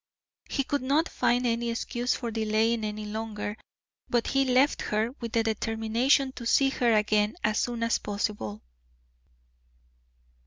[0.49, 3.55] He could not find any excuse for delaying any longer,
[4.09, 8.63] but he left her with the determination to see her again as soon as possible.